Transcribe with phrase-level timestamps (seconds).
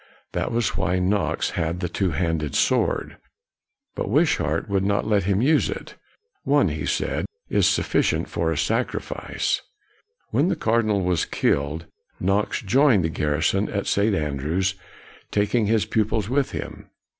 [0.31, 3.17] That was why Knox had the two handed sword.
[3.93, 5.93] But Wishart would not let him use it."
[6.43, 7.27] One/' he said,"
[7.59, 9.61] is sufficient for a sacrifice."
[10.31, 11.85] When the cardinal was killed,
[12.19, 14.15] Knox joined the garrison at St.
[14.15, 14.73] Andrews,
[15.29, 16.89] taking his pupils with him.